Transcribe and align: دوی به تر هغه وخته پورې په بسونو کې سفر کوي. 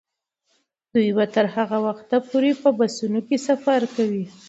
دوی 0.93 1.09
به 1.17 1.25
تر 1.33 1.45
هغه 1.55 1.77
وخته 1.87 2.15
پورې 2.29 2.51
په 2.61 2.69
بسونو 2.79 3.19
کې 3.27 3.37
سفر 3.47 3.81
کوي. 3.95 4.25